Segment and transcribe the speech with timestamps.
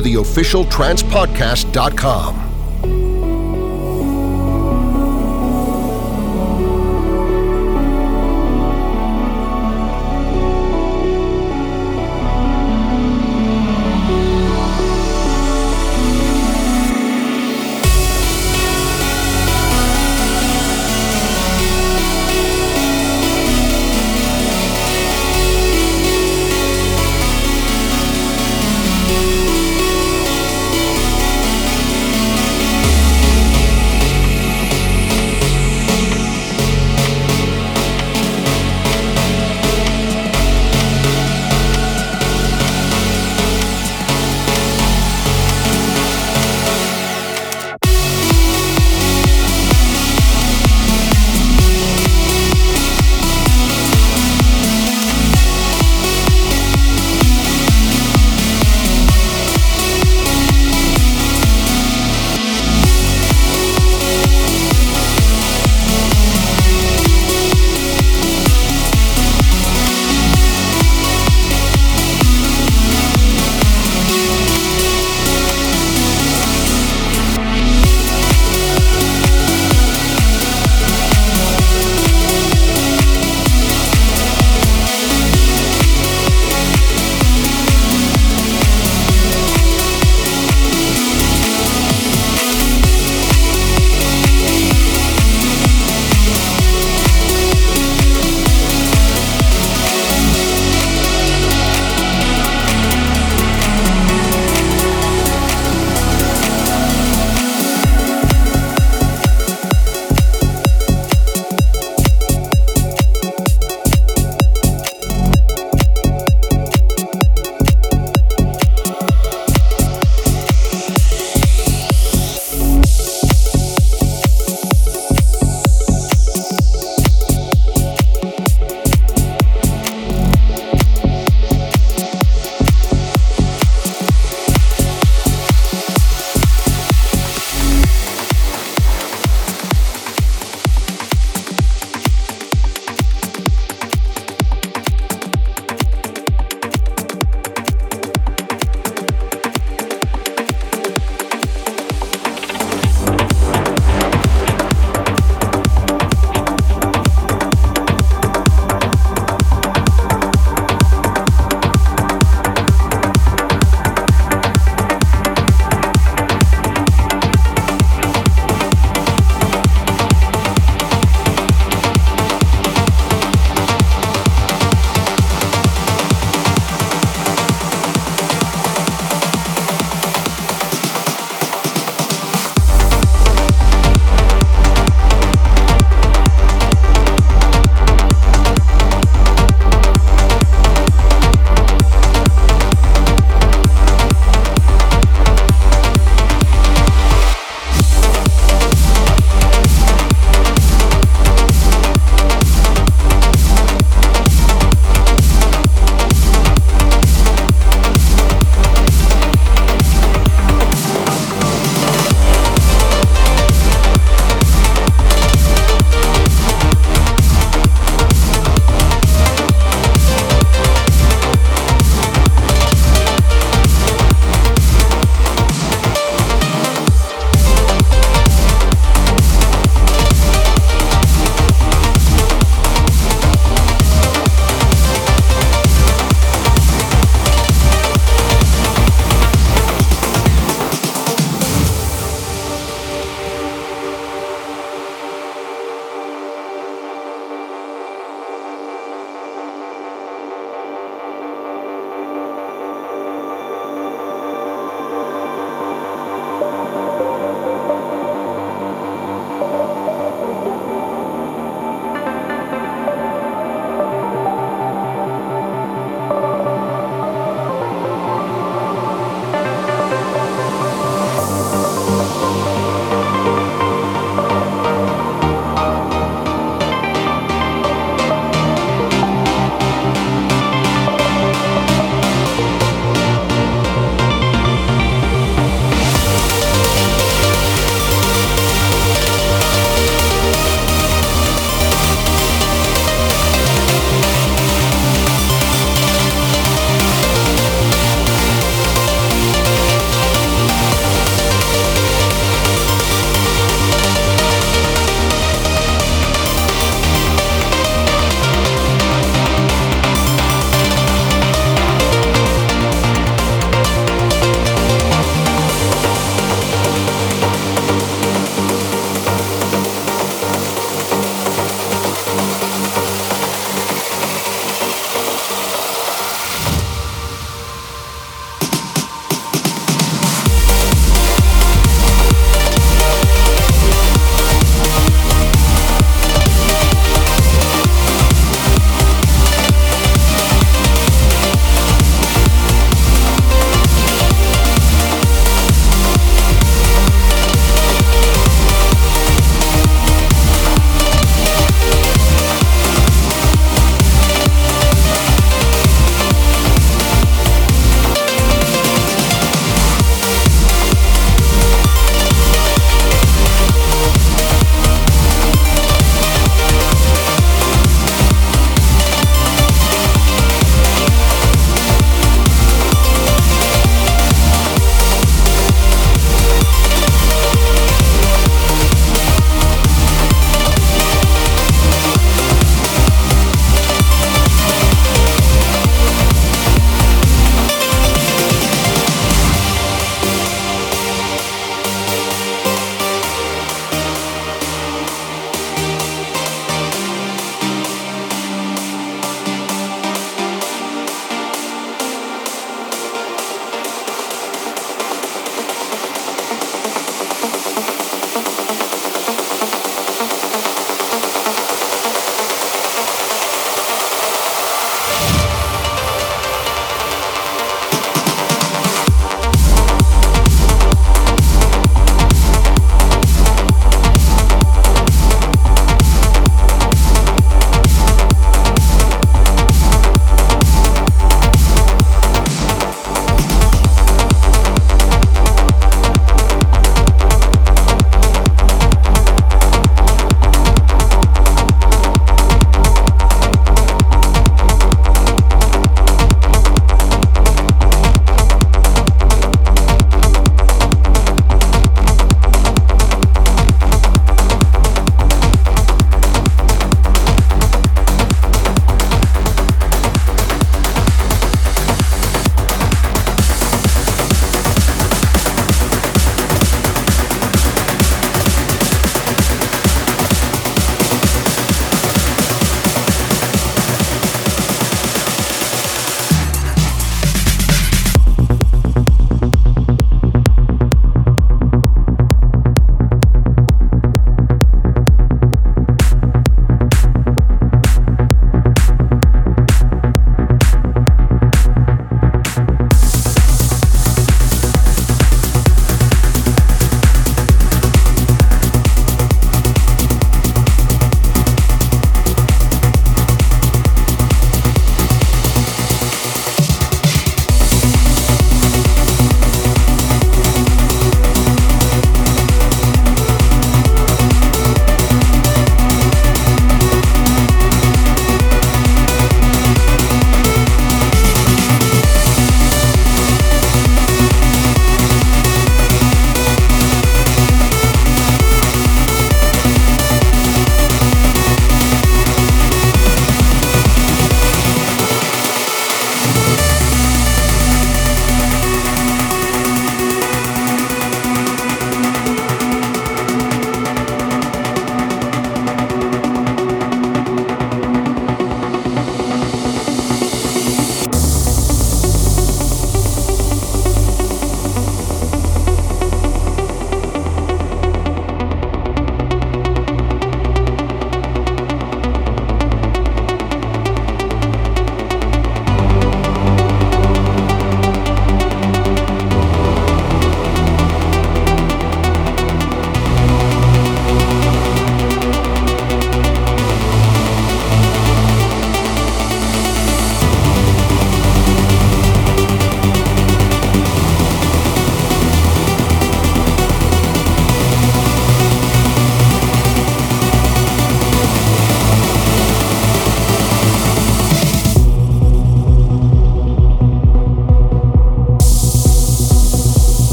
[0.00, 0.16] To the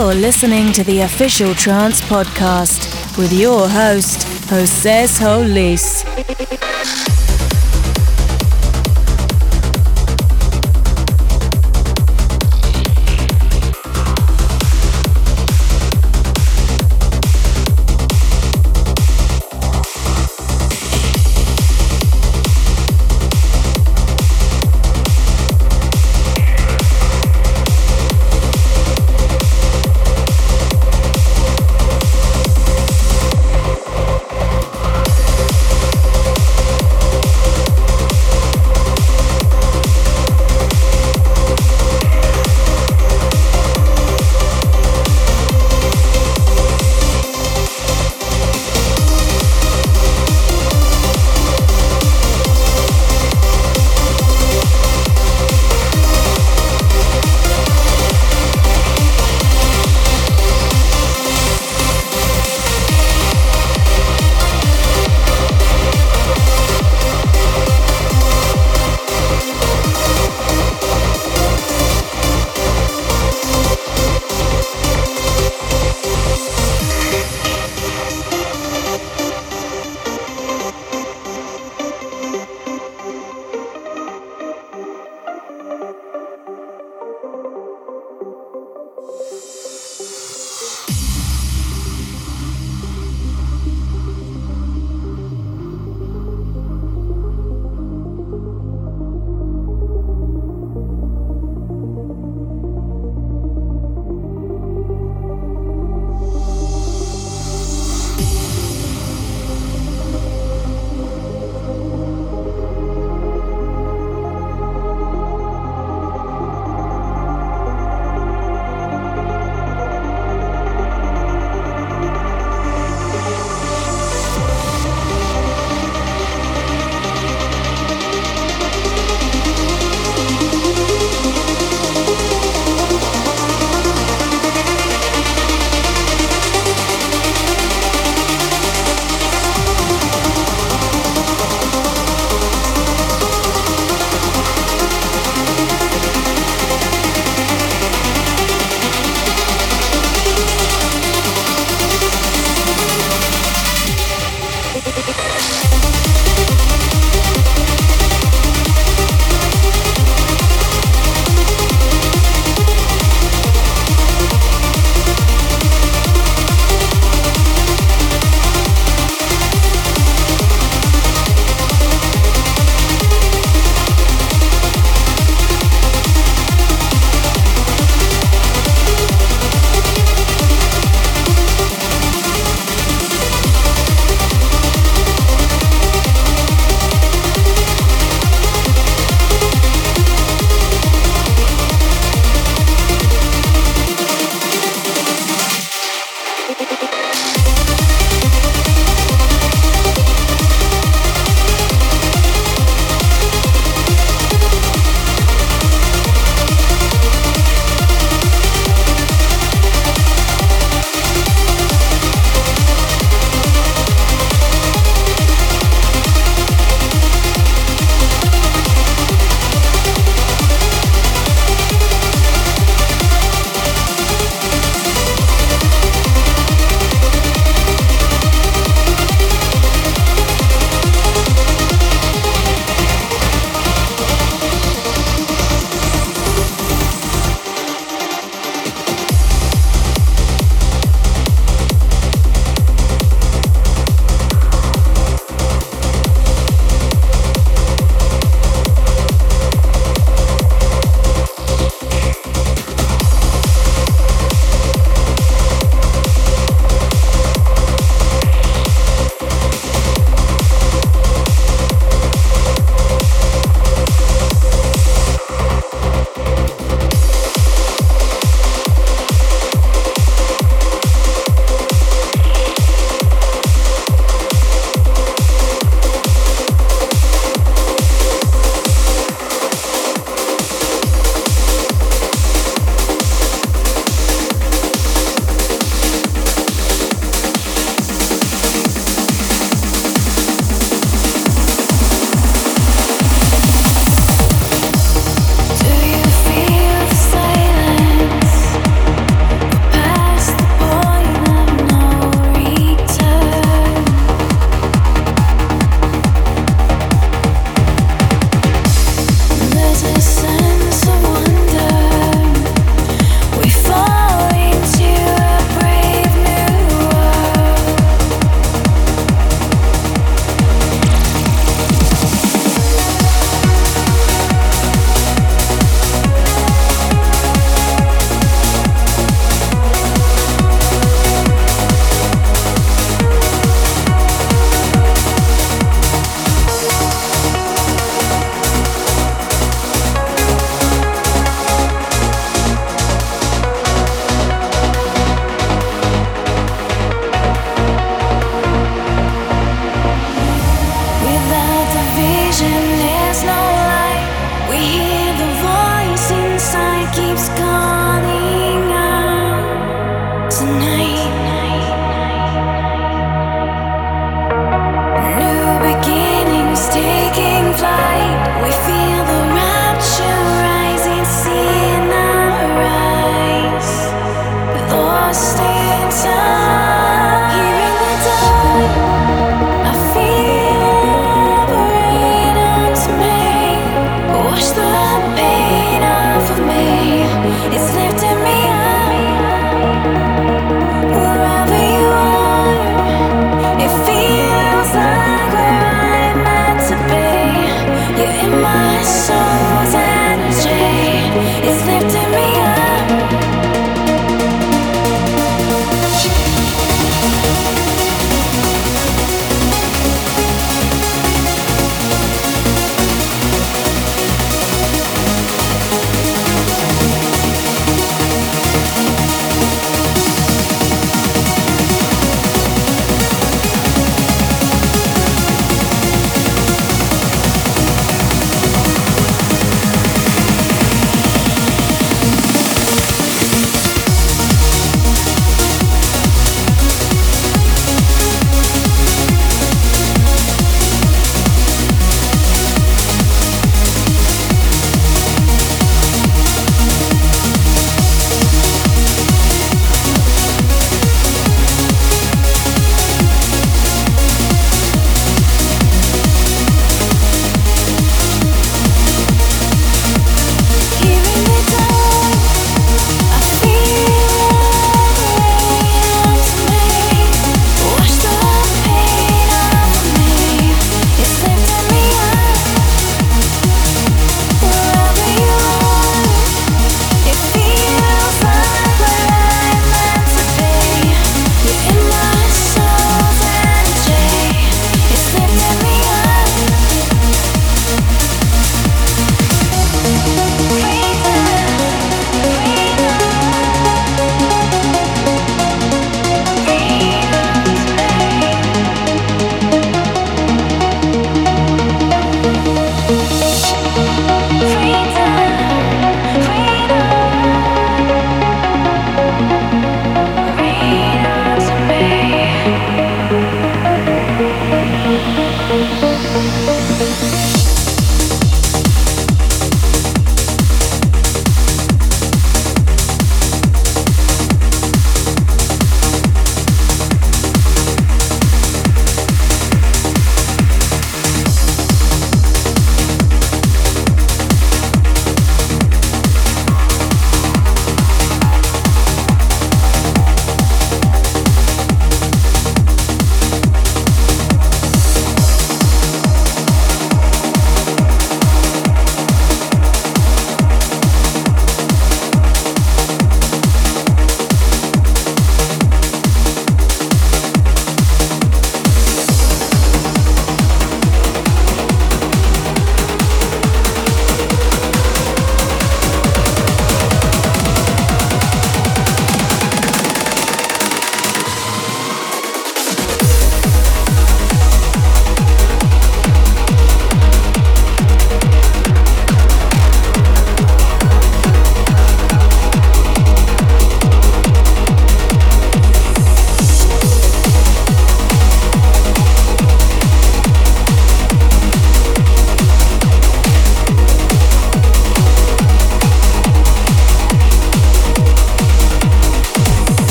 [0.00, 6.69] You're listening to the official Trance Podcast with your host, Jose Solis.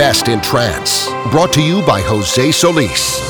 [0.00, 1.10] Best in trance.
[1.30, 3.29] Brought to you by Jose Solis.